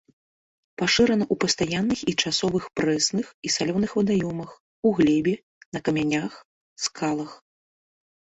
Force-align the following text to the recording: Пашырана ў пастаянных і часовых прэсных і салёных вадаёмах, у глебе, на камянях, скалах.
Пашырана 0.81 1.25
ў 1.25 1.35
пастаянных 1.43 1.99
і 2.11 2.15
часовых 2.23 2.63
прэсных 2.81 3.25
і 3.49 3.51
салёных 3.57 3.89
вадаёмах, 3.99 4.49
у 4.89 4.93
глебе, 5.01 5.33
на 5.79 5.83
камянях, 5.91 6.33
скалах. 6.89 7.31